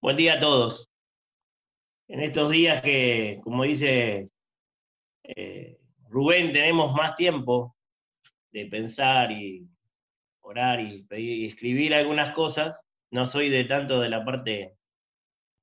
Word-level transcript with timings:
Buen 0.00 0.16
día 0.16 0.34
a 0.34 0.40
todos. 0.40 0.88
En 2.06 2.20
estos 2.20 2.52
días 2.52 2.82
que, 2.82 3.40
como 3.42 3.64
dice 3.64 4.30
eh, 5.24 5.80
Rubén, 6.08 6.52
tenemos 6.52 6.94
más 6.94 7.16
tiempo 7.16 7.74
de 8.52 8.66
pensar 8.66 9.32
y 9.32 9.68
orar 10.40 10.80
y, 10.80 11.04
y, 11.10 11.46
escribir 11.46 11.94
algunas 11.94 12.32
cosas. 12.32 12.80
No 13.10 13.26
soy 13.26 13.48
de 13.48 13.64
tanto 13.64 13.98
de 13.98 14.08
la 14.08 14.24
parte 14.24 14.76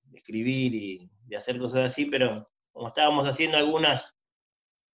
de 0.03 0.17
escribir 0.17 0.75
y 0.75 1.09
de 1.27 1.37
hacer 1.37 1.57
cosas 1.57 1.93
así, 1.93 2.05
pero 2.07 2.51
como 2.73 2.89
estábamos 2.89 3.25
haciendo 3.27 3.57
algunas, 3.57 4.17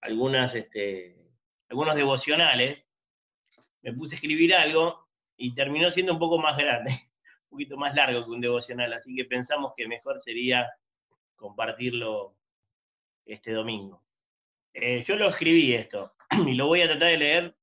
algunas, 0.01 0.53
este, 0.53 1.17
algunos 1.67 1.95
devocionales, 1.95 2.85
me 3.81 3.91
puse 3.91 4.13
a 4.13 4.17
escribir 4.17 4.53
algo 4.53 5.09
y 5.35 5.55
terminó 5.55 5.89
siendo 5.89 6.13
un 6.13 6.19
poco 6.19 6.37
más 6.37 6.55
grande 6.57 6.91
poquito 7.51 7.77
más 7.77 7.93
largo 7.93 8.23
que 8.23 8.31
un 8.31 8.41
devocional, 8.41 8.93
así 8.93 9.13
que 9.13 9.25
pensamos 9.25 9.73
que 9.75 9.87
mejor 9.87 10.19
sería 10.19 10.67
compartirlo 11.35 12.35
este 13.25 13.51
domingo. 13.51 14.03
Eh, 14.73 15.03
yo 15.03 15.17
lo 15.17 15.27
escribí 15.27 15.73
esto 15.73 16.15
y 16.47 16.53
lo 16.53 16.67
voy 16.67 16.81
a 16.81 16.87
tratar 16.87 17.09
de 17.09 17.17
leer 17.17 17.57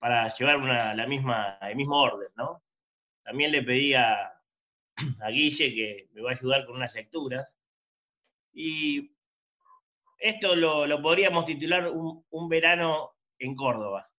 para 0.00 0.34
llevar 0.34 0.56
una, 0.56 0.94
la 0.94 1.06
misma, 1.06 1.58
el 1.62 1.76
mismo 1.76 1.96
orden, 2.00 2.28
¿no? 2.36 2.62
También 3.22 3.52
le 3.52 3.62
pedí 3.62 3.94
a, 3.94 4.34
a 5.20 5.30
Guille 5.30 5.74
que 5.74 6.08
me 6.12 6.22
va 6.22 6.30
a 6.30 6.34
ayudar 6.34 6.66
con 6.66 6.76
unas 6.76 6.92
lecturas. 6.94 7.54
Y 8.52 9.14
esto 10.18 10.56
lo, 10.56 10.86
lo 10.86 11.00
podríamos 11.00 11.46
titular 11.46 11.88
un, 11.88 12.24
un, 12.30 12.48
verano 12.48 13.14
en 13.38 13.54
Córdoba. 13.54 14.10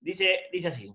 Dice, 0.00 0.48
dice 0.52 0.68
así. 0.68 0.94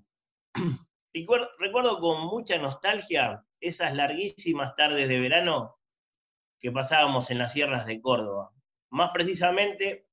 Recuerdo, 1.14 2.00
con 2.00 2.22
mucha 2.26 2.58
nostalgia 2.58 3.46
esas 3.60 3.94
larguísimas 3.94 4.76
tardes 4.76 5.08
de 5.08 5.20
verano 5.20 5.78
que 6.60 6.72
pasábamos 6.72 7.30
en 7.30 7.38
las 7.38 7.54
sierras 7.54 7.86
de 7.86 8.02
Córdoba, 8.02 8.52
más 8.90 9.12
precisamente 9.12 10.08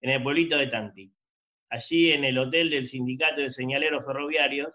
en 0.00 0.10
el 0.10 0.22
pueblito 0.22 0.56
de 0.56 0.68
Tanti, 0.68 1.14
allí 1.68 2.12
en 2.12 2.24
el 2.24 2.38
hotel 2.38 2.70
del 2.70 2.86
Sindicato 2.86 3.42
de 3.42 3.50
Señaleros 3.50 4.06
Ferroviarios, 4.06 4.72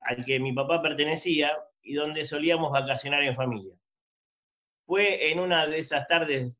al 0.00 0.24
que 0.24 0.40
mi 0.40 0.54
papá 0.54 0.80
pertenecía 0.80 1.58
y 1.82 1.94
donde 1.94 2.24
solíamos 2.24 2.72
vacacionar 2.72 3.22
en 3.22 3.36
familia. 3.36 3.74
Fue 4.86 5.30
en 5.30 5.40
una 5.40 5.66
de 5.66 5.78
esas 5.78 6.08
tardes 6.08 6.56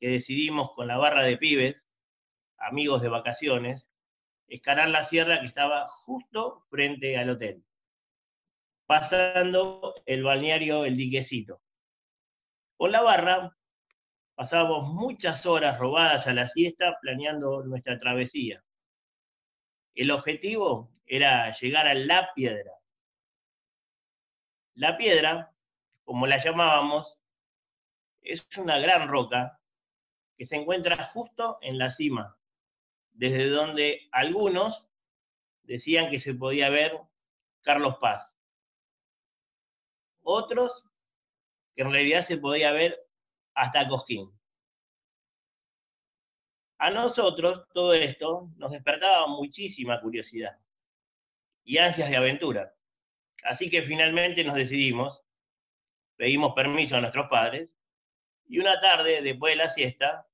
que 0.00 0.08
decidimos 0.08 0.72
con 0.74 0.86
la 0.86 0.96
barra 0.96 1.24
de 1.24 1.36
pibes, 1.36 1.86
amigos 2.56 3.02
de 3.02 3.08
vacaciones, 3.08 3.91
escalar 4.52 4.90
la 4.90 5.02
sierra 5.02 5.40
que 5.40 5.46
estaba 5.46 5.88
justo 5.88 6.66
frente 6.68 7.16
al 7.16 7.30
hotel, 7.30 7.64
pasando 8.86 9.94
el 10.04 10.22
balneario 10.22 10.84
El 10.84 10.98
Diquecito. 10.98 11.62
Con 12.76 12.92
la 12.92 13.00
barra 13.00 13.56
pasábamos 14.34 14.92
muchas 14.92 15.46
horas 15.46 15.78
robadas 15.78 16.26
a 16.26 16.34
la 16.34 16.50
siesta 16.50 16.98
planeando 17.00 17.62
nuestra 17.64 17.98
travesía. 17.98 18.62
El 19.94 20.10
objetivo 20.10 20.92
era 21.06 21.50
llegar 21.52 21.86
a 21.86 21.94
La 21.94 22.34
Piedra. 22.34 22.72
La 24.74 24.98
Piedra, 24.98 25.50
como 26.04 26.26
la 26.26 26.42
llamábamos, 26.42 27.18
es 28.20 28.46
una 28.58 28.78
gran 28.78 29.08
roca 29.08 29.58
que 30.36 30.44
se 30.44 30.56
encuentra 30.56 31.02
justo 31.02 31.56
en 31.62 31.78
la 31.78 31.90
cima 31.90 32.36
desde 33.12 33.48
donde 33.48 34.08
algunos 34.12 34.86
decían 35.62 36.10
que 36.10 36.20
se 36.20 36.34
podía 36.34 36.70
ver 36.70 36.98
Carlos 37.62 37.96
Paz. 38.00 38.38
Otros 40.22 40.84
que 41.74 41.82
en 41.82 41.92
realidad 41.92 42.22
se 42.22 42.38
podía 42.38 42.72
ver 42.72 43.06
hasta 43.54 43.88
Cosquín. 43.88 44.30
A 46.78 46.90
nosotros 46.90 47.66
todo 47.72 47.94
esto 47.94 48.50
nos 48.56 48.72
despertaba 48.72 49.26
muchísima 49.28 50.00
curiosidad 50.00 50.58
y 51.64 51.78
ansias 51.78 52.10
de 52.10 52.16
aventura. 52.16 52.74
Así 53.44 53.70
que 53.70 53.82
finalmente 53.82 54.44
nos 54.44 54.56
decidimos, 54.56 55.22
pedimos 56.16 56.54
permiso 56.54 56.96
a 56.96 57.00
nuestros 57.00 57.28
padres 57.28 57.70
y 58.48 58.58
una 58.58 58.80
tarde, 58.80 59.22
después 59.22 59.52
de 59.52 59.56
la 59.56 59.70
siesta, 59.70 60.26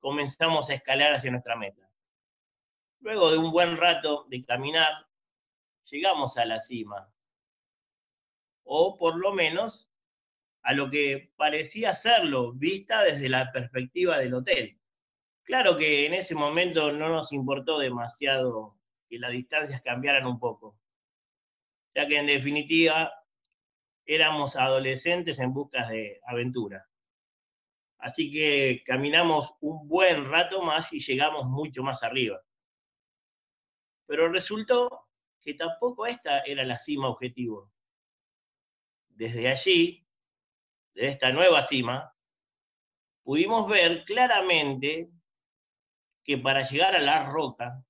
comenzamos 0.00 0.70
a 0.70 0.74
escalar 0.74 1.14
hacia 1.14 1.30
nuestra 1.30 1.56
meta. 1.56 1.85
Luego 3.00 3.30
de 3.30 3.38
un 3.38 3.52
buen 3.52 3.76
rato 3.76 4.26
de 4.28 4.44
caminar, 4.44 4.92
llegamos 5.90 6.36
a 6.38 6.44
la 6.44 6.60
cima, 6.60 7.12
o 8.64 8.96
por 8.98 9.16
lo 9.16 9.32
menos 9.32 9.88
a 10.62 10.72
lo 10.72 10.90
que 10.90 11.32
parecía 11.36 11.94
serlo, 11.94 12.52
vista 12.52 13.04
desde 13.04 13.28
la 13.28 13.52
perspectiva 13.52 14.18
del 14.18 14.34
hotel. 14.34 14.80
Claro 15.44 15.76
que 15.76 16.06
en 16.06 16.14
ese 16.14 16.34
momento 16.34 16.90
no 16.90 17.08
nos 17.08 17.32
importó 17.32 17.78
demasiado 17.78 18.76
que 19.08 19.20
las 19.20 19.30
distancias 19.30 19.80
cambiaran 19.82 20.26
un 20.26 20.40
poco, 20.40 20.76
ya 21.94 22.08
que 22.08 22.18
en 22.18 22.26
definitiva 22.26 23.12
éramos 24.04 24.56
adolescentes 24.56 25.38
en 25.38 25.52
busca 25.52 25.88
de 25.88 26.20
aventura. 26.26 26.88
Así 27.98 28.30
que 28.30 28.82
caminamos 28.84 29.54
un 29.60 29.86
buen 29.86 30.28
rato 30.28 30.62
más 30.62 30.92
y 30.92 30.98
llegamos 30.98 31.46
mucho 31.46 31.82
más 31.84 32.02
arriba. 32.02 32.42
Pero 34.06 34.28
resultó 34.28 35.08
que 35.40 35.54
tampoco 35.54 36.06
esta 36.06 36.40
era 36.40 36.64
la 36.64 36.78
cima 36.78 37.08
objetivo. 37.08 37.72
Desde 39.08 39.48
allí, 39.48 40.06
de 40.94 41.06
esta 41.06 41.32
nueva 41.32 41.62
cima, 41.62 42.12
pudimos 43.22 43.68
ver 43.68 44.04
claramente 44.04 45.10
que 46.24 46.38
para 46.38 46.68
llegar 46.68 46.96
a 46.96 47.00
la 47.00 47.30
roca 47.30 47.84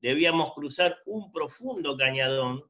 debíamos 0.00 0.54
cruzar 0.54 0.98
un 1.06 1.30
profundo 1.32 1.96
cañadón 1.96 2.64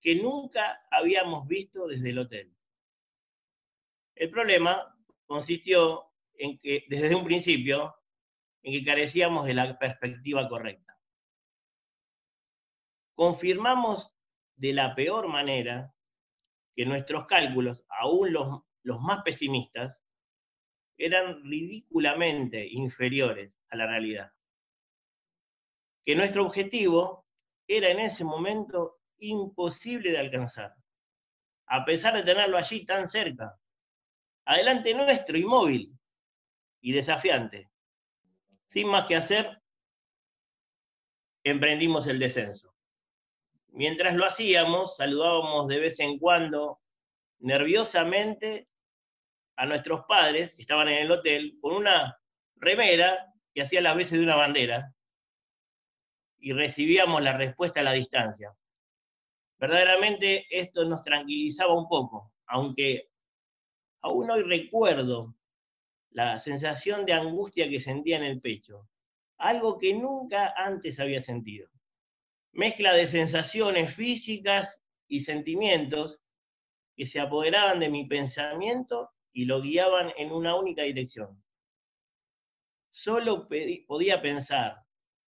que 0.00 0.16
nunca 0.16 0.84
habíamos 0.90 1.46
visto 1.46 1.86
desde 1.86 2.10
el 2.10 2.18
hotel. 2.18 2.56
El 4.14 4.30
problema 4.30 4.98
consistió 5.26 6.10
en 6.34 6.58
que 6.58 6.84
desde 6.88 7.14
un 7.14 7.24
principio 7.24 7.94
en 8.62 8.72
que 8.72 8.84
carecíamos 8.84 9.46
de 9.46 9.54
la 9.54 9.78
perspectiva 9.78 10.48
correcta. 10.48 10.98
Confirmamos 13.14 14.12
de 14.56 14.72
la 14.72 14.94
peor 14.94 15.28
manera 15.28 15.92
que 16.74 16.86
nuestros 16.86 17.26
cálculos, 17.26 17.84
aún 17.88 18.32
los, 18.32 18.62
los 18.82 19.00
más 19.00 19.22
pesimistas, 19.22 20.02
eran 20.96 21.42
ridículamente 21.42 22.66
inferiores 22.66 23.60
a 23.70 23.76
la 23.76 23.86
realidad. 23.86 24.32
Que 26.04 26.14
nuestro 26.14 26.44
objetivo 26.44 27.26
era 27.66 27.88
en 27.88 28.00
ese 28.00 28.24
momento 28.24 29.00
imposible 29.18 30.10
de 30.10 30.18
alcanzar, 30.18 30.74
a 31.66 31.84
pesar 31.84 32.14
de 32.14 32.22
tenerlo 32.22 32.56
allí 32.56 32.84
tan 32.84 33.08
cerca, 33.08 33.58
adelante 34.44 34.94
nuestro, 34.94 35.38
inmóvil 35.38 35.96
y 36.80 36.92
desafiante. 36.92 37.71
Sin 38.72 38.88
más 38.88 39.04
que 39.06 39.16
hacer, 39.16 39.60
emprendimos 41.44 42.06
el 42.06 42.18
descenso. 42.18 42.74
Mientras 43.68 44.14
lo 44.14 44.24
hacíamos, 44.24 44.96
saludábamos 44.96 45.68
de 45.68 45.78
vez 45.78 46.00
en 46.00 46.18
cuando 46.18 46.80
nerviosamente 47.40 48.70
a 49.56 49.66
nuestros 49.66 50.06
padres 50.08 50.54
que 50.54 50.62
estaban 50.62 50.88
en 50.88 51.02
el 51.02 51.10
hotel 51.10 51.58
con 51.60 51.74
una 51.74 52.18
remera 52.56 53.26
que 53.52 53.60
hacía 53.60 53.82
las 53.82 53.94
veces 53.94 54.18
de 54.18 54.24
una 54.24 54.36
bandera 54.36 54.94
y 56.38 56.54
recibíamos 56.54 57.20
la 57.20 57.36
respuesta 57.36 57.80
a 57.80 57.84
la 57.84 57.92
distancia. 57.92 58.56
Verdaderamente 59.58 60.46
esto 60.48 60.86
nos 60.86 61.04
tranquilizaba 61.04 61.74
un 61.74 61.90
poco, 61.90 62.32
aunque 62.46 63.10
aún 64.00 64.30
hoy 64.30 64.44
recuerdo 64.44 65.34
la 66.12 66.38
sensación 66.38 67.04
de 67.06 67.14
angustia 67.14 67.68
que 67.68 67.80
sentía 67.80 68.16
en 68.16 68.24
el 68.24 68.40
pecho, 68.40 68.88
algo 69.38 69.78
que 69.78 69.94
nunca 69.94 70.52
antes 70.56 71.00
había 71.00 71.20
sentido. 71.20 71.68
Mezcla 72.52 72.94
de 72.94 73.06
sensaciones 73.06 73.94
físicas 73.94 74.82
y 75.08 75.20
sentimientos 75.20 76.20
que 76.96 77.06
se 77.06 77.20
apoderaban 77.20 77.80
de 77.80 77.88
mi 77.88 78.06
pensamiento 78.06 79.10
y 79.32 79.46
lo 79.46 79.62
guiaban 79.62 80.12
en 80.18 80.32
una 80.32 80.54
única 80.54 80.82
dirección. 80.82 81.42
Solo 82.90 83.48
podía 83.86 84.20
pensar 84.20 84.82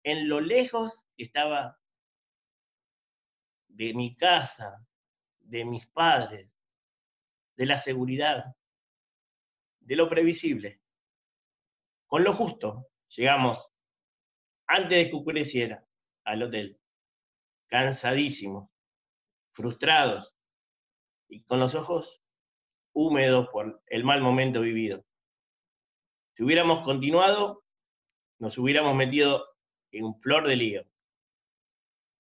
en 0.04 0.28
lo 0.28 0.42
lejos 0.42 1.06
que 1.16 1.24
estaba 1.24 1.80
de 3.70 3.94
mi 3.94 4.16
casa, 4.16 4.86
de 5.40 5.64
mis 5.64 5.88
padres, 5.88 6.52
de 7.56 7.66
la 7.66 7.78
seguridad, 7.78 8.44
de 9.86 9.96
lo 9.96 10.10
previsible. 10.10 10.82
Con 12.08 12.24
lo 12.24 12.34
justo, 12.34 12.90
llegamos 13.10 13.70
antes 14.68 14.98
de 14.98 15.10
que 15.10 15.16
oscureciera 15.16 15.86
al 16.24 16.44
hotel, 16.44 16.80
cansadísimos, 17.68 18.70
frustrados, 19.52 20.36
y 21.28 21.44
con 21.44 21.60
los 21.60 21.76
ojos 21.76 22.22
húmedos 22.94 23.50
por 23.52 23.82
el 23.88 24.04
mal 24.04 24.22
momento 24.22 24.62
vivido. 24.62 25.06
Si 26.36 26.44
hubiéramos 26.44 26.84
continuado, 26.84 27.64
nos 28.40 28.58
hubiéramos 28.58 28.96
metido 28.96 29.46
en 29.92 30.20
flor 30.22 30.48
de 30.48 30.56
lío. 30.56 30.86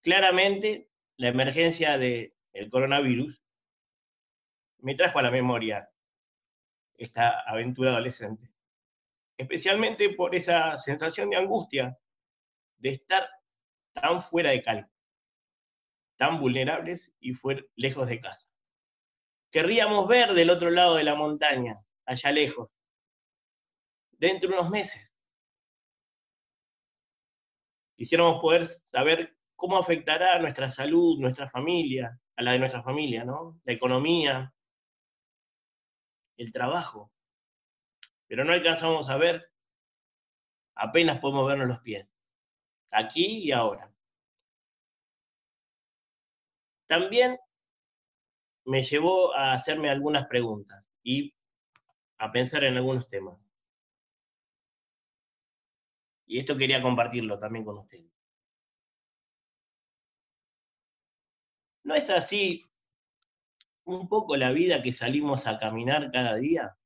Claramente, 0.01 0.89
la 1.18 1.30
emergencia 1.30 1.98
del 1.98 2.33
coronavirus 2.69 3.42
me 4.80 4.95
trajo 4.95 5.19
a 5.19 5.24
la 5.24 5.31
memoria 5.31 5.89
esta 6.98 7.42
aventura 7.42 7.92
adolescente, 7.92 8.50
especialmente 9.38 10.10
por 10.12 10.36
esa 10.36 10.78
sensación 10.78 11.30
de 11.30 11.38
angustia 11.38 11.98
de 12.78 12.90
estar 12.90 13.28
tan 13.94 14.22
fuera 14.22 14.51
de 14.51 14.62
calma, 14.62 14.92
tan 16.18 16.40
vulnerables 16.40 17.13
y 17.19 17.34
lejos 17.75 18.07
de 18.07 18.22
casa. 18.22 18.48
Querríamos 19.51 20.07
ver 20.07 20.34
del 20.34 20.50
otro 20.50 20.72
lado 20.72 20.95
de 20.95 21.04
la 21.04 21.16
montaña, 21.16 21.80
allá 22.06 22.31
lejos, 22.31 22.69
dentro 24.12 24.50
de 24.50 24.56
unos 24.56 24.69
meses. 24.69 25.13
Quisiéramos 27.95 28.42
poder 28.42 28.66
saber 28.66 29.38
cómo 29.56 29.78
afectará 29.78 30.36
a 30.36 30.40
nuestra 30.40 30.69
salud, 30.72 31.19
nuestra 31.19 31.48
familia, 31.50 32.19
a 32.36 32.42
la 32.42 32.54
de 32.54 32.60
nuestra 32.60 32.81
familia, 32.81 33.24
¿no? 33.24 33.62
La 33.63 33.74
economía, 33.74 34.54
el 36.38 36.51
trabajo. 36.51 37.12
Pero 38.27 38.44
no 38.44 38.53
alcanzamos 38.53 39.09
a 39.09 39.18
ver, 39.18 39.51
apenas 40.75 41.19
podemos 41.19 41.47
vernos 41.47 41.68
los 41.68 41.80
pies, 41.81 42.15
aquí 42.91 43.44
y 43.44 43.51
ahora. 43.51 43.91
También 46.88 47.39
me 48.65 48.81
llevó 48.83 49.33
a 49.35 49.53
hacerme 49.53 49.89
algunas 49.89 50.27
preguntas 50.27 50.89
y 51.03 51.33
a 52.18 52.31
pensar 52.31 52.63
en 52.63 52.77
algunos 52.77 53.09
temas. 53.09 53.39
Y 56.25 56.39
esto 56.39 56.57
quería 56.57 56.81
compartirlo 56.81 57.38
también 57.39 57.65
con 57.65 57.77
ustedes. 57.77 58.12
¿No 61.83 61.95
es 61.95 62.09
así 62.09 62.65
un 63.85 64.07
poco 64.07 64.35
la 64.38 64.51
vida 64.51 64.81
que 64.81 64.94
salimos 64.94 65.47
a 65.47 65.59
caminar 65.59 66.12
cada 66.12 66.35
día? 66.35 66.77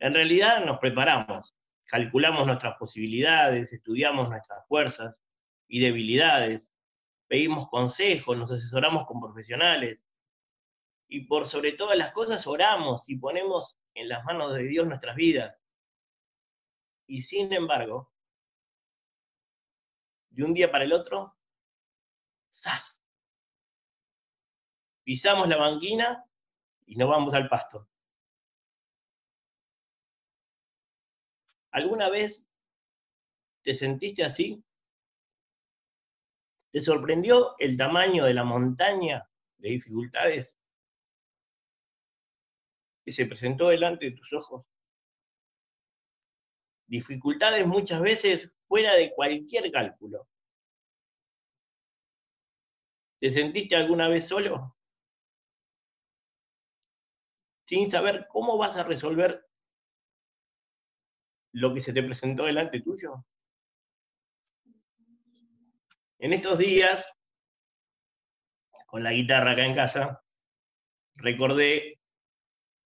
En 0.00 0.14
realidad 0.14 0.64
nos 0.64 0.78
preparamos, 0.78 1.54
calculamos 1.84 2.46
nuestras 2.46 2.76
posibilidades, 2.76 3.72
estudiamos 3.72 4.28
nuestras 4.28 4.66
fuerzas 4.66 5.22
y 5.68 5.80
debilidades, 5.80 6.72
pedimos 7.28 7.68
consejos, 7.68 8.36
nos 8.36 8.50
asesoramos 8.50 9.06
con 9.06 9.20
profesionales 9.20 10.00
y 11.08 11.26
por 11.26 11.46
sobre 11.46 11.72
todas 11.72 11.96
las 11.96 12.10
cosas 12.12 12.46
oramos 12.46 13.08
y 13.08 13.16
ponemos 13.16 13.78
en 13.94 14.08
las 14.08 14.24
manos 14.24 14.54
de 14.54 14.64
Dios 14.64 14.86
nuestras 14.86 15.14
vidas. 15.14 15.62
Y 17.06 17.22
sin 17.22 17.52
embargo, 17.52 18.12
de 20.30 20.44
un 20.44 20.54
día 20.54 20.70
para 20.70 20.84
el 20.84 20.92
otro, 20.92 21.36
¡zas! 22.50 23.01
Pisamos 25.04 25.48
la 25.48 25.56
banquina 25.56 26.24
y 26.86 26.96
nos 26.96 27.08
vamos 27.08 27.34
al 27.34 27.48
pasto. 27.48 27.88
¿Alguna 31.72 32.10
vez 32.10 32.48
te 33.62 33.74
sentiste 33.74 34.24
así? 34.24 34.62
¿Te 36.70 36.80
sorprendió 36.80 37.54
el 37.58 37.76
tamaño 37.76 38.24
de 38.24 38.34
la 38.34 38.44
montaña 38.44 39.28
de 39.58 39.70
dificultades 39.70 40.58
que 43.04 43.12
se 43.12 43.26
presentó 43.26 43.68
delante 43.68 44.06
de 44.06 44.16
tus 44.16 44.32
ojos? 44.32 44.64
Dificultades 46.86 47.66
muchas 47.66 48.00
veces 48.02 48.50
fuera 48.68 48.94
de 48.94 49.12
cualquier 49.14 49.70
cálculo. 49.72 50.28
¿Te 53.18 53.30
sentiste 53.30 53.76
alguna 53.76 54.08
vez 54.08 54.26
solo? 54.28 54.76
Sin 57.72 57.90
saber 57.90 58.26
cómo 58.28 58.58
vas 58.58 58.76
a 58.76 58.84
resolver 58.84 59.46
lo 61.54 61.72
que 61.72 61.80
se 61.80 61.94
te 61.94 62.02
presentó 62.02 62.44
delante 62.44 62.82
tuyo. 62.82 63.24
En 66.18 66.34
estos 66.34 66.58
días, 66.58 67.10
con 68.84 69.02
la 69.02 69.14
guitarra 69.14 69.52
acá 69.52 69.64
en 69.64 69.74
casa, 69.74 70.22
recordé 71.14 71.98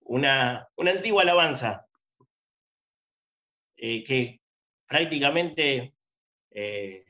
una, 0.02 0.68
antigua 0.76 1.22
alabanza 1.22 1.84
eh, 3.76 4.04
que 4.04 4.40
prácticamente 4.86 5.96
eh, 6.52 7.04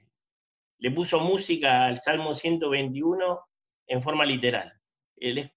le 0.79 0.91
puso 0.93 1.21
música 1.21 1.85
al 1.85 1.99
Salmo 1.99 2.35
121 2.35 3.47
en 3.87 4.03
forma 4.03 4.25
literal. 4.25 4.73
Eh, 5.17 5.35
les, 5.35 5.56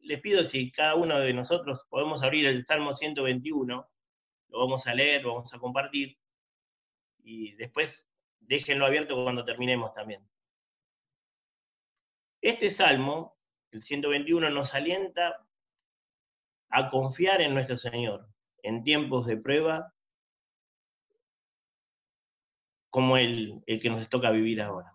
les, 0.00 0.20
pido 0.20 0.44
si 0.44 0.70
cada 0.70 0.94
uno 0.94 1.18
de 1.18 1.32
nosotros 1.32 1.86
podemos 1.88 2.22
abrir 2.22 2.46
el 2.46 2.64
Salmo 2.64 2.94
121, 2.94 3.88
lo 4.48 4.58
vamos 4.58 4.86
a 4.86 4.94
leer, 4.94 5.22
lo 5.22 5.34
vamos 5.34 5.52
a 5.54 5.58
compartir, 5.58 6.18
y 7.22 7.52
después 7.56 8.08
déjenlo 8.40 8.86
abierto 8.86 9.22
cuando 9.22 9.44
terminemos 9.44 9.92
también. 9.94 10.28
Este 12.40 12.70
salmo, 12.70 13.36
el 13.70 13.82
121, 13.82 14.50
nos 14.50 14.74
alienta 14.74 15.46
a 16.70 16.90
confiar 16.90 17.40
en 17.42 17.54
nuestro 17.54 17.76
Señor 17.76 18.28
en 18.62 18.82
tiempos 18.82 19.26
de 19.26 19.36
prueba 19.36 19.92
como 22.90 23.16
el, 23.16 23.62
el 23.66 23.80
que 23.80 23.90
nos 23.90 24.08
toca 24.08 24.30
vivir 24.30 24.60
ahora. 24.60 24.92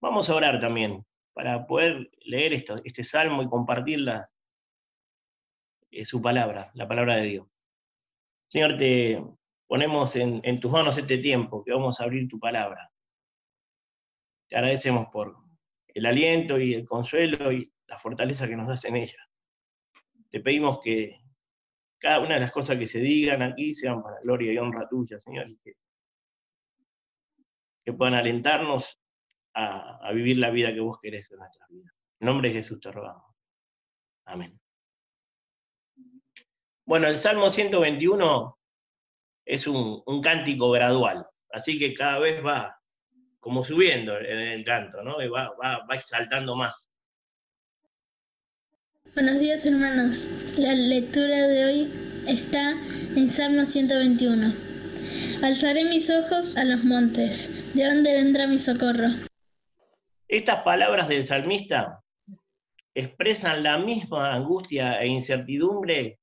Vamos 0.00 0.28
a 0.28 0.34
orar 0.34 0.60
también 0.60 1.04
para 1.32 1.66
poder 1.66 2.10
leer 2.20 2.52
esto, 2.52 2.74
este 2.84 3.04
salmo 3.04 3.42
y 3.42 3.48
compartir 3.48 4.00
eh, 5.90 6.04
su 6.04 6.20
palabra, 6.22 6.70
la 6.74 6.86
palabra 6.86 7.16
de 7.16 7.22
Dios. 7.26 7.46
Señor, 8.48 8.78
te, 8.78 9.22
ponemos 9.70 10.16
en, 10.16 10.58
tus 10.58 10.70
manos 10.72 10.98
este 10.98 11.18
tiempo, 11.18 11.62
que 11.64 11.72
vamos 11.72 12.00
a 12.00 12.04
abrir 12.04 12.26
tu 12.28 12.40
palabra. 12.40 12.90
Te 14.48 14.56
agradecemos 14.56 15.06
por 15.12 15.36
el 15.86 16.06
aliento 16.06 16.58
y 16.58 16.74
el 16.74 16.84
consuelo 16.84 17.52
y 17.52 17.72
la 17.86 17.96
fortaleza 18.00 18.48
que 18.48 18.56
nos 18.56 18.66
das 18.66 18.84
en 18.84 18.96
ella. 18.96 19.18
Te 20.28 20.40
pedimos 20.40 20.80
que 20.80 21.20
cada 21.98 22.18
una 22.18 22.34
de 22.34 22.40
las 22.40 22.50
cosas 22.50 22.78
que 22.78 22.86
se 22.86 22.98
digan 22.98 23.42
aquí 23.42 23.72
sean 23.72 24.02
para 24.02 24.20
gloria 24.22 24.52
y 24.52 24.58
honra 24.58 24.88
tuya, 24.88 25.20
Señor, 25.20 25.48
y 25.48 25.58
que, 25.58 25.76
puedan 27.92 28.14
alentarnos 28.14 29.00
a, 29.54 30.10
vivir 30.12 30.38
la 30.38 30.50
vida 30.50 30.72
que 30.74 30.80
vos 30.80 30.98
querés 31.00 31.30
en 31.30 31.38
nuestra 31.38 31.66
vida. 31.68 31.92
En 32.18 32.26
nombre 32.26 32.48
de 32.48 32.54
Jesús 32.54 32.80
te 32.80 32.90
rogamos. 32.90 33.36
Amén. 34.24 34.60
Bueno, 36.90 37.06
el 37.06 37.18
Salmo 37.18 37.48
121 37.50 38.58
es 39.46 39.68
un, 39.68 40.02
cántico 40.20 40.72
gradual, 40.72 41.24
así 41.52 41.78
que 41.78 41.94
cada 41.94 42.18
vez 42.18 42.44
va 42.44 42.80
como 43.38 43.64
subiendo 43.64 44.18
en 44.18 44.38
el 44.40 44.64
canto, 44.64 45.00
¿no? 45.04 45.22
Y 45.22 45.28
va, 45.28 45.50
va, 45.50 45.86
va 45.88 45.98
saltando 45.98 46.56
más. 46.56 46.90
Buenos 49.14 49.38
días 49.38 49.64
hermanos, 49.66 50.26
la 50.58 50.74
lectura 50.74 51.46
de 51.46 51.64
hoy 51.64 52.24
está 52.26 52.72
en 53.14 53.28
Salmo 53.28 53.64
121. 53.66 54.52
Alzaré 55.44 55.84
mis 55.84 56.10
ojos 56.10 56.56
a 56.56 56.64
los 56.64 56.82
montes, 56.82 57.72
¿de 57.72 57.84
dónde 57.84 58.14
vendrá 58.14 58.48
mi 58.48 58.58
socorro? 58.58 59.10
Estas 60.26 60.64
palabras 60.64 61.06
del 61.06 61.24
salmista 61.24 62.02
expresan 62.94 63.62
la 63.62 63.78
misma 63.78 64.34
angustia 64.34 65.00
e 65.00 65.06
incertidumbre 65.06 66.19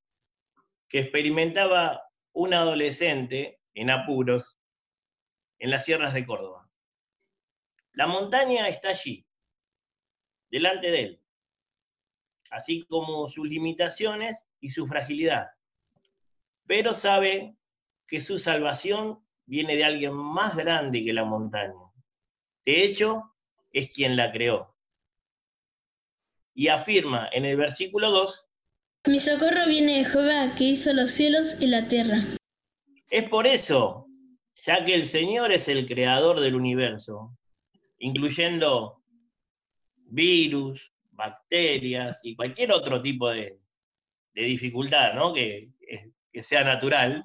que 0.89 1.00
experimentaba 1.00 2.03
un 2.34 2.53
adolescente 2.53 3.60
en 3.74 3.89
apuros 3.89 4.60
en 5.60 5.72
las 5.72 5.86
sierras 5.86 6.13
de 6.13 6.25
Córdoba. 6.25 6.70
La 7.94 8.08
montaña 8.08 8.67
está 8.67 8.89
allí, 8.89 9.25
delante 10.50 10.91
de 10.91 11.03
él, 11.03 11.24
así 12.51 12.86
como 12.86 13.27
sus 13.29 13.48
limitaciones 13.48 14.48
y 14.60 14.70
su 14.70 14.88
fragilidad, 14.88 15.50
pero 16.67 16.94
sabe 16.94 17.56
que 18.08 18.22
su 18.22 18.39
salvación 18.39 19.25
viene 19.46 19.75
de 19.75 19.86
alguien 19.86 20.13
más 20.13 20.56
grande 20.56 21.03
que 21.03 21.13
la 21.13 21.24
montaña. 21.24 21.74
De 22.65 22.84
hecho, 22.84 23.36
es 23.72 23.91
quien 23.91 24.15
la 24.15 24.32
creó. 24.32 24.75
Y 26.53 26.67
afirma 26.67 27.29
en 27.32 27.46
el 27.46 27.56
versículo 27.56 28.12
2 28.12 28.47
mi 29.06 29.20
socorro 29.20 29.68
viene 29.68 30.00
de 30.00 30.06
Jehová, 30.06 30.54
que 30.58 30.66
hizo 30.66 30.94
los 30.94 31.12
cielos 31.12 31.62
y 31.62 31.68
la 31.68 31.88
tierra. 31.88 32.24
Es 33.10 33.30
por 33.30 33.48
eso, 33.48 34.08
ya 34.56 34.84
que 34.84 34.94
el 34.94 35.06
Señor 35.06 35.51
es 35.51 35.68
el 35.68 35.86
creador 35.86 36.39
del 36.39 36.56
universo, 36.56 37.38
incluyendo 38.00 39.01
virus, 40.10 40.82
bacterias 41.12 42.20
y 42.24 42.36
cualquier 42.36 42.72
otro 42.72 43.01
tipo 43.01 43.30
de, 43.30 43.60
dificultad, 44.34 45.13
¿no? 45.16 45.34
Que, 45.34 45.70
que 46.32 46.44
sea 46.44 46.63
natural, 46.63 47.24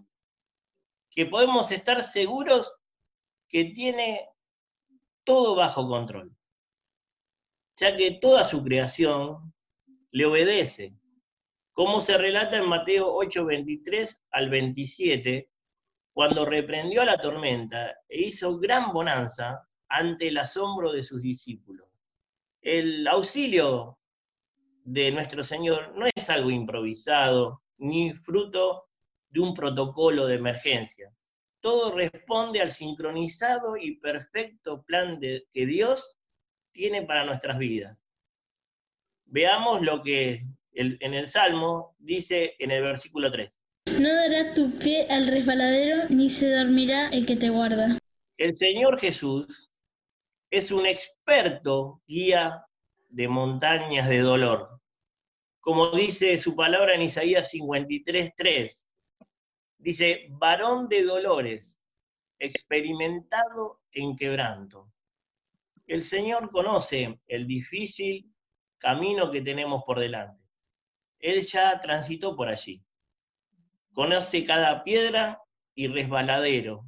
que 1.11 1.27
podemos 1.27 1.71
estar 1.71 2.03
seguros 2.03 2.75
que 3.49 3.67
tiene 3.67 4.29
todo 5.25 5.55
bajo 5.55 5.87
control, 5.87 6.35
ya 7.77 7.95
que 7.97 8.13
toda 8.13 8.45
su 8.45 8.63
creación 8.65 9.53
le 10.11 10.25
obedece, 10.25 10.95
como 11.73 12.01
se 12.01 12.19
relata 12.19 12.59
en 12.59 12.69
Mateo 12.69 13.13
8, 13.15 13.45
23 13.45 14.25
al 14.33 14.51
27, 14.51 15.49
cuando 16.13 16.45
reprendió 16.45 17.03
a 17.03 17.07
la 17.07 17.19
tormenta 17.19 17.91
e 18.09 18.23
hizo 18.23 18.59
gran 18.59 18.93
bonanza 18.93 19.67
ante 19.89 20.29
el 20.29 20.39
asombro 20.39 20.93
de 20.93 21.03
sus 21.03 21.23
discípulos. 21.23 21.89
El 22.61 23.07
auxilio 23.09 23.99
de 24.85 25.13
nuestro 25.13 25.43
Señor 25.43 25.97
no 25.97 26.07
es 26.15 26.29
algo 26.29 26.51
improvisado 26.51 27.63
ni 27.79 28.13
fruto 28.13 28.89
de 29.31 29.41
un 29.41 29.55
protocolo 29.55 30.27
de 30.27 30.35
emergencia. 30.35 31.13
Todo 31.61 31.95
responde 31.95 32.61
al 32.61 32.71
sincronizado 32.71 33.77
y 33.77 33.97
perfecto 33.97 34.83
plan 34.83 35.19
de, 35.21 35.47
que 35.53 35.65
Dios 35.67 36.17
tiene 36.73 37.03
para 37.03 37.25
nuestras 37.25 37.59
vidas. 37.59 37.99
Veamos 39.27 39.81
lo 39.81 40.03
que 40.03 40.45
en 40.75 41.15
el 41.15 41.27
Salmo 41.27 41.95
dice 41.99 42.55
en 42.59 42.71
el 42.71 42.83
versículo 42.83 43.31
3. 43.31 43.59
No 44.01 44.15
dará 44.15 44.55
tu 44.55 44.71
pie 44.79 45.07
al 45.11 45.27
resbaladero, 45.27 46.09
ni 46.09 46.31
se 46.31 46.51
dormirá 46.53 47.09
el 47.09 47.27
que 47.27 47.37
te 47.37 47.51
guarda. 47.51 47.99
El 48.37 48.55
Señor 48.55 48.99
Jesús 48.99 49.71
es 50.51 50.71
un 50.71 50.87
experto 50.87 52.01
guía 52.07 52.65
de 53.09 53.29
montañas 53.29 54.09
de 54.09 54.19
dolor. 54.19 54.81
Como 55.61 55.91
dice 55.91 56.39
su 56.39 56.55
palabra 56.55 56.95
en 56.95 57.03
Isaías 57.03 57.51
53, 57.51 58.33
3, 58.37 58.89
dice, 59.79 60.27
varón 60.31 60.89
de 60.89 61.05
dolores, 61.05 61.81
experimentado 62.39 63.81
en 63.93 64.17
quebranto. 64.17 64.93
El 65.87 66.03
Señor 66.03 66.51
conoce 66.51 67.21
el 67.27 67.47
difícil 67.47 68.33
camino 68.79 69.31
que 69.31 69.43
tenemos 69.43 69.83
por 69.85 70.01
delante. 70.01 70.42
Él 71.23 71.41
ya 71.41 71.81
transitó 71.81 72.37
por 72.37 72.49
allí. 72.49 72.85
Conoce 73.95 74.45
cada 74.45 74.85
piedra 74.85 75.41
y 75.75 75.89
resbaladero 75.89 76.85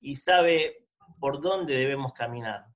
y 0.00 0.16
sabe 0.16 0.86
por 1.20 1.40
dónde 1.40 1.76
debemos 1.76 2.12
caminar. 2.12 2.66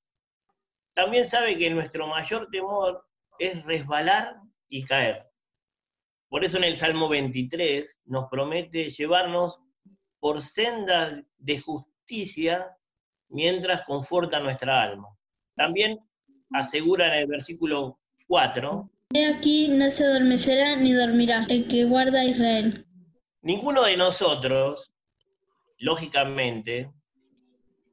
También 0.95 1.26
sabe 1.26 1.57
que 1.57 1.71
nuestro 1.71 2.07
mayor 2.07 2.49
temor 2.50 3.07
es 3.38 3.64
resbalar 3.64 4.37
y 4.69 4.85
caer. 4.85 5.26
Por 6.29 6.45
eso 6.45 6.59
en 6.59 6.64
el 6.64 6.76
Salmo 6.76 7.09
23 7.09 8.02
nos 8.05 8.29
promete 8.29 8.90
llevarnos 8.90 9.59
por 10.21 10.43
sendas 10.43 11.14
de 11.38 11.59
justicia 11.59 12.76
mientras 13.29 13.83
conforta 13.83 14.38
nuestra 14.40 14.83
alma. 14.83 15.09
También 15.55 15.99
asegura 16.52 17.09
en 17.09 17.23
el 17.23 17.26
versículo 17.26 17.99
4. 18.26 18.90
Aquí 19.12 19.67
no 19.67 19.90
se 19.90 20.05
adormecerá 20.05 20.76
ni 20.76 20.93
dormirá 20.93 21.45
el 21.49 21.67
que 21.67 21.85
guarda 21.85 22.21
a 22.21 22.26
Israel. 22.26 22.87
Ninguno 23.43 23.83
de 23.83 23.97
nosotros, 23.97 24.93
lógicamente, 25.79 26.93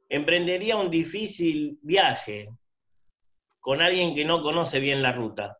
emprendería 0.09 0.77
un 0.77 0.91
difícil 0.91 1.79
viaje 1.81 2.49
con 3.59 3.81
alguien 3.81 4.13
que 4.13 4.25
no 4.25 4.43
conoce 4.43 4.79
bien 4.79 5.01
la 5.01 5.11
ruta. 5.11 5.57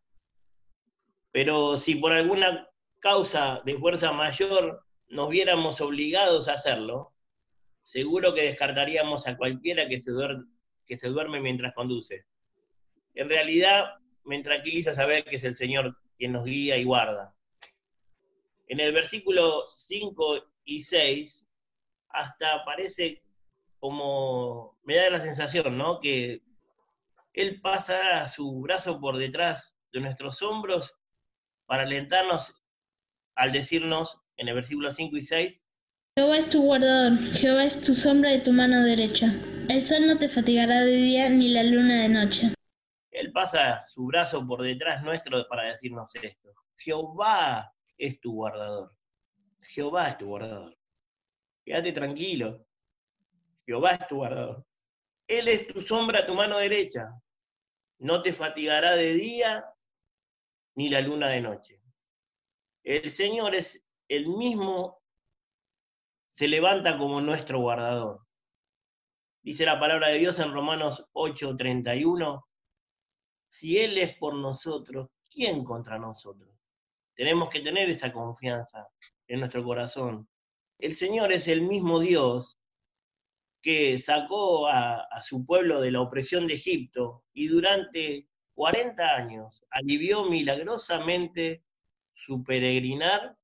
Pero 1.32 1.76
si 1.76 1.96
por 1.96 2.12
alguna 2.12 2.68
causa 3.00 3.60
de 3.64 3.76
fuerza 3.78 4.12
mayor 4.12 4.84
nos 5.08 5.28
viéramos 5.28 5.80
obligados 5.80 6.46
a 6.46 6.52
hacerlo, 6.52 7.12
seguro 7.82 8.32
que 8.32 8.42
descartaríamos 8.42 9.26
a 9.26 9.36
cualquiera 9.36 9.88
que 9.88 9.98
se 9.98 11.08
duerme 11.08 11.40
mientras 11.40 11.74
conduce. 11.74 12.26
En 13.14 13.28
realidad, 13.28 13.94
me 14.28 14.42
tranquiliza 14.42 14.94
saber 14.94 15.24
que 15.24 15.36
es 15.36 15.44
el 15.44 15.56
Señor 15.56 15.96
quien 16.16 16.32
nos 16.32 16.44
guía 16.44 16.76
y 16.76 16.84
guarda. 16.84 17.34
En 18.66 18.80
el 18.80 18.92
versículo 18.92 19.64
5 19.74 20.44
y 20.64 20.82
6, 20.82 21.46
hasta 22.10 22.64
parece 22.64 23.22
como, 23.80 24.78
me 24.82 24.96
da 24.96 25.10
la 25.10 25.20
sensación, 25.20 25.78
¿no? 25.78 25.98
Que 26.00 26.42
Él 27.32 27.60
pasa 27.62 28.28
su 28.28 28.60
brazo 28.60 29.00
por 29.00 29.16
detrás 29.16 29.78
de 29.92 30.00
nuestros 30.00 30.42
hombros 30.42 30.94
para 31.66 31.84
alentarnos 31.84 32.54
al 33.34 33.52
decirnos 33.52 34.20
en 34.36 34.48
el 34.48 34.54
versículo 34.54 34.90
5 34.90 35.16
y 35.16 35.22
6, 35.22 35.64
Jehová 36.18 36.36
es 36.36 36.50
tu 36.50 36.62
guardador, 36.62 37.16
Jehová 37.32 37.64
es 37.64 37.80
tu 37.80 37.94
sombra 37.94 38.32
de 38.32 38.40
tu 38.40 38.52
mano 38.52 38.82
derecha. 38.82 39.32
El 39.68 39.82
sol 39.82 40.04
no 40.08 40.18
te 40.18 40.28
fatigará 40.28 40.80
de 40.80 40.96
día 40.96 41.28
ni 41.28 41.48
la 41.48 41.62
luna 41.62 42.02
de 42.02 42.08
noche. 42.08 42.57
Él 43.18 43.32
pasa 43.32 43.84
su 43.84 44.06
brazo 44.06 44.46
por 44.46 44.62
detrás 44.62 45.02
nuestro 45.02 45.44
para 45.48 45.64
decirnos 45.64 46.14
esto. 46.14 46.54
Jehová 46.76 47.74
es 47.96 48.20
tu 48.20 48.32
guardador. 48.32 48.94
Jehová 49.60 50.10
es 50.10 50.18
tu 50.18 50.26
guardador. 50.26 50.78
Quédate 51.64 51.90
tranquilo. 51.90 52.64
Jehová 53.66 53.94
es 53.94 54.06
tu 54.06 54.16
guardador. 54.18 54.64
Él 55.26 55.48
es 55.48 55.66
tu 55.66 55.82
sombra 55.82 56.24
tu 56.24 56.34
mano 56.34 56.58
derecha. 56.58 57.10
No 57.98 58.22
te 58.22 58.32
fatigará 58.32 58.94
de 58.94 59.14
día 59.14 59.64
ni 60.76 60.88
la 60.88 61.00
luna 61.00 61.28
de 61.28 61.40
noche. 61.40 61.82
El 62.84 63.10
Señor 63.10 63.56
es 63.56 63.84
el 64.06 64.28
mismo, 64.28 65.02
se 66.30 66.46
levanta 66.46 66.96
como 66.96 67.20
nuestro 67.20 67.58
guardador. 67.58 68.20
Dice 69.42 69.64
la 69.64 69.80
palabra 69.80 70.10
de 70.10 70.18
Dios 70.18 70.38
en 70.38 70.52
Romanos 70.52 71.04
8:31, 71.14 72.47
si 73.48 73.78
Él 73.78 73.98
es 73.98 74.16
por 74.16 74.34
nosotros, 74.34 75.08
¿quién 75.30 75.64
contra 75.64 75.98
nosotros? 75.98 76.50
Tenemos 77.14 77.50
que 77.50 77.60
tener 77.60 77.88
esa 77.88 78.12
confianza 78.12 78.88
en 79.26 79.40
nuestro 79.40 79.64
corazón. 79.64 80.28
El 80.78 80.94
Señor 80.94 81.32
es 81.32 81.48
el 81.48 81.62
mismo 81.62 81.98
Dios 81.98 82.58
que 83.60 83.98
sacó 83.98 84.68
a, 84.68 85.06
su 85.22 85.44
pueblo 85.44 85.80
de 85.80 85.90
la 85.90 86.00
opresión 86.00 86.46
de 86.46 86.54
Egipto 86.54 87.24
y 87.32 87.48
durante 87.48 88.28
40 88.54 89.16
años 89.16 89.64
alivió 89.70 90.24
milagrosamente 90.24 91.64
su 92.14 92.44
peregrinar 92.44 93.36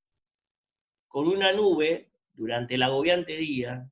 con 1.08 1.26
una 1.26 1.52
nube 1.52 2.10
durante 2.32 2.76
el 2.76 2.82
agobiante 2.82 3.36
día 3.36 3.88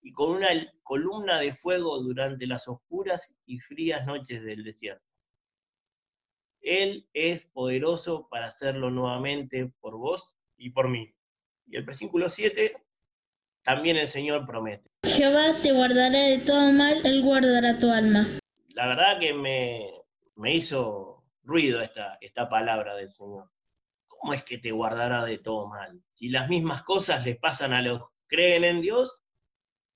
y 0.00 0.12
con 0.12 0.30
una 0.30 0.48
columna 0.82 1.40
de 1.40 1.54
fuego 1.54 2.00
durante 2.00 2.46
las 2.46 2.68
oscuras 2.68 3.34
y 3.46 3.58
frías 3.58 4.06
noches 4.06 4.42
del 4.42 4.64
desierto. 4.64 5.07
Él 6.60 7.08
es 7.12 7.44
poderoso 7.46 8.28
para 8.30 8.46
hacerlo 8.46 8.90
nuevamente 8.90 9.72
por 9.80 9.96
vos 9.96 10.36
y 10.56 10.70
por 10.70 10.88
mí. 10.88 11.14
Y 11.66 11.76
el 11.76 11.84
versículo 11.84 12.28
7, 12.28 12.76
también 13.62 13.96
el 13.96 14.08
Señor 14.08 14.46
promete. 14.46 14.88
Jehová 15.04 15.54
te 15.62 15.72
guardará 15.72 16.18
de 16.18 16.38
todo 16.38 16.72
mal, 16.72 16.98
Él 17.04 17.22
guardará 17.22 17.78
tu 17.78 17.90
alma. 17.90 18.26
La 18.68 18.86
verdad 18.86 19.18
que 19.20 19.32
me, 19.34 19.90
me 20.36 20.54
hizo 20.54 21.24
ruido 21.42 21.80
esta, 21.80 22.18
esta 22.20 22.48
palabra 22.48 22.94
del 22.94 23.10
Señor. 23.10 23.50
¿Cómo 24.06 24.32
es 24.32 24.42
que 24.42 24.58
te 24.58 24.72
guardará 24.72 25.24
de 25.24 25.38
todo 25.38 25.68
mal? 25.68 26.02
Si 26.10 26.28
las 26.28 26.48
mismas 26.48 26.82
cosas 26.82 27.24
les 27.24 27.38
pasan 27.38 27.72
a 27.72 27.82
los 27.82 28.00
que 28.00 28.36
creen 28.36 28.64
en 28.64 28.80
Dios 28.80 29.22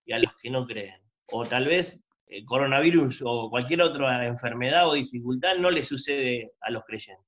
y 0.05 0.13
a 0.13 0.19
los 0.19 0.37
que 0.37 0.51
no 0.51 0.67
creen. 0.67 1.03
O 1.27 1.45
tal 1.45 1.67
vez 1.67 2.05
el 2.33 2.47
coronavirus 2.47 3.23
o 3.27 3.51
cualquier 3.51 3.83
otra 3.83 4.27
enfermedad 4.27 4.89
o 4.89 4.95
dificultad 4.95 5.57
no 5.57 5.71
le 5.71 5.85
sucede 5.85 6.53
a 6.61 6.71
los 6.71 6.85
creyentes. 6.85 7.27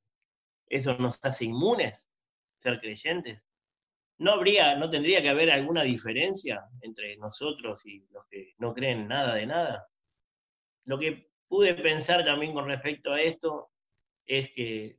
¿Eso 0.66 0.96
nos 0.96 1.22
hace 1.24 1.44
inmunes 1.44 2.10
ser 2.56 2.80
creyentes? 2.80 3.42
¿No 4.16 4.32
habría, 4.32 4.76
no 4.76 4.88
tendría 4.88 5.20
que 5.20 5.28
haber 5.28 5.50
alguna 5.50 5.82
diferencia 5.82 6.64
entre 6.80 7.16
nosotros 7.18 7.84
y 7.84 8.06
los 8.10 8.24
que 8.30 8.54
no 8.58 8.72
creen 8.72 9.06
nada 9.06 9.34
de 9.34 9.46
nada? 9.46 9.86
Lo 10.84 10.98
que 10.98 11.30
pude 11.48 11.74
pensar 11.74 12.24
también 12.24 12.54
con 12.54 12.66
respecto 12.66 13.12
a 13.12 13.20
esto 13.20 13.70
es 14.24 14.50
que 14.54 14.98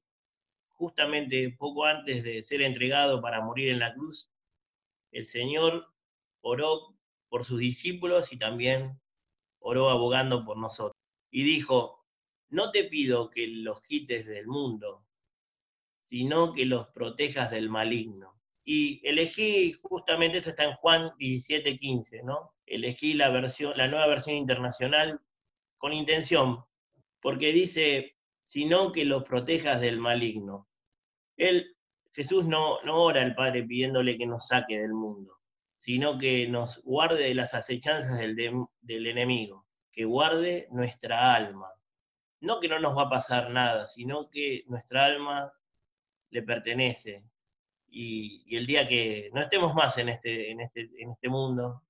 justamente 0.67 1.55
poco 1.57 1.85
antes 1.85 2.23
de 2.23 2.43
ser 2.43 2.61
entregado 2.61 3.21
para 3.21 3.41
morir 3.41 3.69
en 3.69 3.79
la 3.79 3.93
cruz, 3.93 4.31
el 5.11 5.25
Señor 5.25 5.87
oró 6.41 6.95
por 7.29 7.43
sus 7.43 7.59
discípulos 7.59 8.31
y 8.31 8.37
también 8.37 8.99
oró 9.67 9.89
abogando 9.89 10.45
por 10.45 10.57
nosotros. 10.57 10.95
Y 11.31 11.43
dijo, 11.43 12.05
no 12.49 12.69
te 12.71 12.83
pido 12.83 13.31
que 13.31 13.47
los 13.47 13.81
quites 13.81 14.27
del 14.27 14.45
mundo, 14.45 15.03
sino 16.03 16.53
que 16.53 16.65
los 16.65 16.87
protejas 16.89 17.49
del 17.49 17.69
maligno. 17.69 18.39
Y 18.63 19.01
elegí, 19.07 19.73
justamente 19.73 20.37
esto 20.37 20.51
está 20.51 20.65
en 20.65 20.75
Juan 20.75 21.11
17, 21.17 21.79
15, 21.79 22.21
¿no? 22.23 22.53
Elegí 22.67 23.15
la, 23.15 23.29
versión, 23.29 23.75
la 23.75 23.87
nueva 23.87 24.05
versión 24.05 24.35
internacional 24.35 25.19
con 25.77 25.93
intención, 25.93 26.63
porque 27.19 27.51
dice, 27.51 28.15
sino 28.43 28.91
que 28.91 29.03
los 29.03 29.23
protejas 29.23 29.81
del 29.81 29.97
maligno. 29.97 30.67
Él, 31.37 31.75
Jesús 32.13 32.45
no, 32.45 32.83
no 32.83 33.01
ora 33.01 33.23
al 33.23 33.33
Padre 33.33 33.63
pidiéndole 33.63 34.15
que 34.15 34.27
nos 34.27 34.47
saque 34.47 34.79
del 34.79 34.93
mundo, 34.93 35.34
sino 35.77 36.17
que 36.17 36.47
nos 36.47 36.81
guarde 36.83 37.23
de 37.23 37.35
las 37.35 37.53
acechanzas 37.53 38.17
del, 38.17 38.35
del 38.81 39.07
enemigo, 39.07 39.65
que 39.91 40.05
guarde 40.05 40.67
nuestra 40.71 41.33
alma. 41.35 41.69
No 42.41 42.59
que 42.59 42.67
no 42.67 42.79
nos 42.79 42.97
va 42.97 43.03
a 43.03 43.09
pasar 43.09 43.49
nada, 43.49 43.87
sino 43.87 44.29
que 44.29 44.63
nuestra 44.67 45.05
alma 45.05 45.51
le 46.29 46.43
pertenece. 46.43 47.23
Y, 47.87 48.55
el 48.55 48.65
día 48.65 48.85
que 48.85 49.29
no 49.33 49.41
estemos 49.41 49.73
más 49.73 49.97
en 49.97 50.09
este, 50.09 50.51
en, 50.51 50.61
este, 50.61 50.89
en 50.97 51.11
este 51.11 51.29
mundo, 51.29 51.83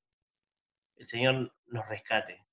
el 0.97 1.07
Señor 1.07 1.53
nos 1.67 1.87
rescate. 1.87 2.45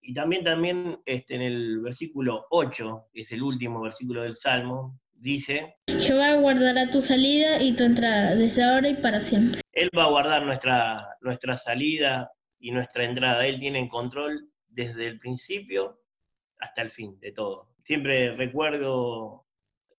Y 0.00 0.14
también, 0.14 0.44
también 0.44 1.00
este, 1.04 1.36
en 1.36 1.42
el 1.42 1.80
versículo 1.80 2.46
8, 2.50 3.08
que 3.12 3.22
es 3.22 3.32
el 3.32 3.42
último 3.42 3.80
versículo 3.80 4.22
del 4.22 4.34
Salmo, 4.34 5.00
dice, 5.18 5.76
Jehová 6.00 6.34
guardará 6.34 6.90
tu 6.90 7.00
salida 7.00 7.62
y 7.62 7.74
tu 7.74 7.84
entrada, 7.84 8.34
desde 8.34 8.64
ahora 8.64 8.88
y 8.88 8.94
para 8.94 9.20
siempre. 9.20 9.60
Él 9.72 9.90
va 9.96 10.04
a 10.04 10.10
guardar 10.10 10.44
nuestra, 10.44 11.16
nuestra 11.20 11.56
salida 11.56 12.30
y 12.58 12.70
nuestra 12.70 13.04
entrada. 13.04 13.46
Él 13.46 13.58
tiene 13.60 13.78
en 13.78 13.88
control 13.88 14.50
desde 14.68 15.06
el 15.06 15.18
principio 15.18 16.00
hasta 16.58 16.82
el 16.82 16.90
fin 16.90 17.18
de 17.20 17.32
todo. 17.32 17.74
Siempre 17.82 18.34
recuerdo, 18.36 19.46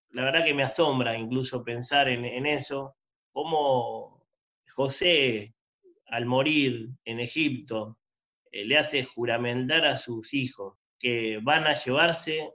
la 0.09 0.23
verdad 0.23 0.45
que 0.45 0.53
me 0.53 0.63
asombra 0.63 1.17
incluso 1.17 1.63
pensar 1.63 2.09
en, 2.09 2.25
en 2.25 2.45
eso, 2.45 2.95
cómo 3.31 4.25
José, 4.69 5.53
al 6.07 6.25
morir 6.25 6.89
en 7.05 7.19
Egipto, 7.19 7.97
eh, 8.51 8.65
le 8.65 8.77
hace 8.77 9.03
juramentar 9.03 9.85
a 9.85 9.97
sus 9.97 10.33
hijos 10.33 10.77
que 10.99 11.39
van 11.41 11.67
a 11.67 11.73
llevarse 11.73 12.51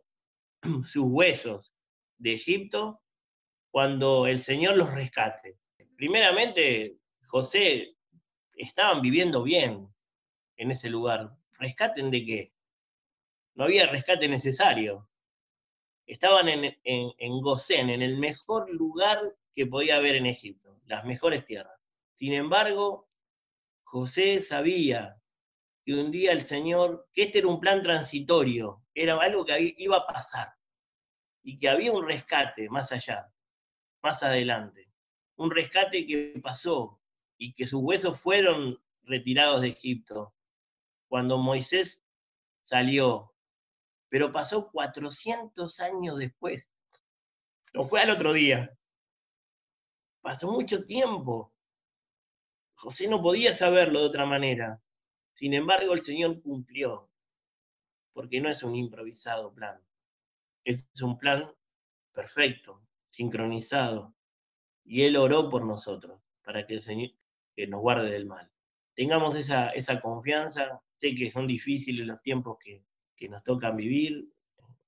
sus 0.84 1.04
huesos 1.04 1.71
de 2.22 2.34
Egipto 2.34 3.02
cuando 3.70 4.26
el 4.26 4.38
Señor 4.38 4.76
los 4.76 4.92
rescate. 4.92 5.58
Primeramente, 5.96 6.98
José 7.26 7.96
estaban 8.54 9.02
viviendo 9.02 9.42
bien 9.42 9.88
en 10.56 10.70
ese 10.70 10.88
lugar. 10.88 11.32
¿Rescaten 11.58 12.10
de 12.10 12.24
qué? 12.24 12.52
No 13.54 13.64
había 13.64 13.88
rescate 13.88 14.28
necesario. 14.28 15.08
Estaban 16.06 16.48
en, 16.48 16.64
en, 16.84 17.10
en 17.18 17.40
Gosén, 17.40 17.90
en 17.90 18.02
el 18.02 18.18
mejor 18.18 18.70
lugar 18.70 19.18
que 19.52 19.66
podía 19.66 19.96
haber 19.96 20.16
en 20.16 20.26
Egipto, 20.26 20.80
las 20.86 21.04
mejores 21.04 21.44
tierras. 21.44 21.78
Sin 22.14 22.32
embargo, 22.32 23.08
José 23.82 24.40
sabía 24.40 25.20
que 25.84 25.94
un 25.94 26.12
día 26.12 26.32
el 26.32 26.42
Señor, 26.42 27.08
que 27.12 27.22
este 27.22 27.38
era 27.38 27.48
un 27.48 27.60
plan 27.60 27.82
transitorio, 27.82 28.84
era 28.94 29.16
algo 29.16 29.44
que 29.44 29.74
iba 29.76 29.96
a 29.96 30.06
pasar 30.06 30.54
y 31.42 31.58
que 31.58 31.68
había 31.68 31.92
un 31.92 32.06
rescate 32.06 32.68
más 32.68 32.92
allá, 32.92 33.32
más 34.02 34.22
adelante. 34.22 34.90
Un 35.36 35.50
rescate 35.50 36.06
que 36.06 36.40
pasó 36.42 37.00
y 37.36 37.54
que 37.54 37.66
sus 37.66 37.82
huesos 37.82 38.20
fueron 38.20 38.80
retirados 39.02 39.62
de 39.62 39.68
Egipto 39.68 40.34
cuando 41.08 41.38
Moisés 41.38 42.04
salió. 42.62 43.34
Pero 44.08 44.30
pasó 44.30 44.70
400 44.70 45.80
años 45.80 46.18
después. 46.18 46.72
No 47.74 47.84
fue 47.84 48.00
al 48.00 48.10
otro 48.10 48.32
día. 48.32 48.76
Pasó 50.20 50.50
mucho 50.50 50.84
tiempo. 50.84 51.52
José 52.74 53.08
no 53.08 53.22
podía 53.22 53.54
saberlo 53.54 54.00
de 54.00 54.06
otra 54.06 54.26
manera. 54.26 54.80
Sin 55.34 55.54
embargo, 55.54 55.94
el 55.94 56.02
Señor 56.02 56.40
cumplió, 56.42 57.10
porque 58.12 58.40
no 58.40 58.50
es 58.50 58.62
un 58.62 58.76
improvisado 58.76 59.52
plan, 59.54 59.80
es 60.64 60.88
un 61.02 61.18
plan 61.18 61.50
perfecto, 62.12 62.82
sincronizado, 63.10 64.14
y 64.84 65.02
Él 65.02 65.16
oró 65.16 65.48
por 65.48 65.64
nosotros, 65.64 66.20
para 66.42 66.66
que 66.66 66.74
el 66.74 66.82
Señor 66.82 67.10
que 67.54 67.66
nos 67.66 67.80
guarde 67.80 68.10
del 68.10 68.26
mal. 68.26 68.50
Tengamos 68.94 69.36
esa, 69.36 69.70
esa 69.70 70.00
confianza, 70.00 70.82
sé 70.96 71.14
que 71.14 71.30
son 71.30 71.46
difíciles 71.46 72.06
los 72.06 72.20
tiempos 72.22 72.58
que, 72.58 72.84
que 73.16 73.28
nos 73.28 73.42
tocan 73.42 73.76
vivir, 73.76 74.28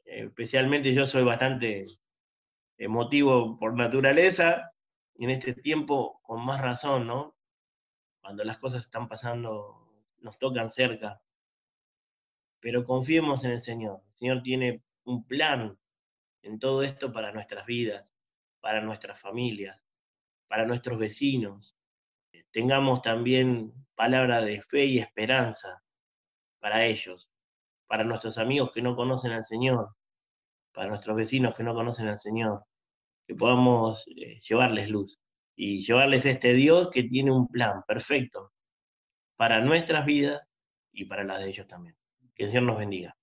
especialmente 0.04 0.92
yo 0.92 1.06
soy 1.06 1.24
bastante 1.24 1.84
emotivo 2.78 3.58
por 3.58 3.74
naturaleza, 3.74 4.72
y 5.16 5.24
en 5.24 5.30
este 5.30 5.54
tiempo 5.54 6.20
con 6.22 6.44
más 6.44 6.60
razón, 6.60 7.06
¿no? 7.06 7.36
Cuando 8.20 8.42
las 8.44 8.58
cosas 8.58 8.82
están 8.82 9.08
pasando 9.08 9.84
nos 10.24 10.38
tocan 10.38 10.70
cerca. 10.70 11.20
Pero 12.60 12.84
confiemos 12.84 13.44
en 13.44 13.52
el 13.52 13.60
Señor. 13.60 14.02
El 14.08 14.16
Señor 14.16 14.42
tiene 14.42 14.82
un 15.04 15.24
plan 15.26 15.78
en 16.42 16.58
todo 16.58 16.82
esto 16.82 17.12
para 17.12 17.32
nuestras 17.32 17.66
vidas, 17.66 18.14
para 18.60 18.80
nuestras 18.80 19.20
familias, 19.20 19.80
para 20.48 20.66
nuestros 20.66 20.98
vecinos. 20.98 21.76
Tengamos 22.50 23.02
también 23.02 23.72
palabra 23.94 24.42
de 24.42 24.62
fe 24.62 24.84
y 24.86 24.98
esperanza 24.98 25.82
para 26.60 26.84
ellos, 26.84 27.30
para 27.86 28.04
nuestros 28.04 28.38
amigos 28.38 28.70
que 28.72 28.82
no 28.82 28.96
conocen 28.96 29.32
al 29.32 29.44
Señor, 29.44 29.94
para 30.72 30.88
nuestros 30.88 31.16
vecinos 31.16 31.56
que 31.56 31.62
no 31.62 31.74
conocen 31.74 32.08
al 32.08 32.18
Señor, 32.18 32.64
que 33.26 33.34
podamos 33.34 34.06
eh, 34.08 34.40
llevarles 34.40 34.90
luz 34.90 35.18
y 35.56 35.80
llevarles 35.80 36.26
este 36.26 36.54
Dios 36.54 36.90
que 36.90 37.04
tiene 37.04 37.32
un 37.32 37.48
plan 37.48 37.82
perfecto 37.86 38.52
para 39.36 39.60
nuestras 39.60 40.04
vidas 40.04 40.42
y 40.92 41.04
para 41.04 41.24
las 41.24 41.40
de 41.40 41.48
ellos 41.48 41.66
también. 41.66 41.96
Que 42.34 42.44
el 42.44 42.48
Señor 42.48 42.64
nos 42.64 42.78
bendiga. 42.78 43.16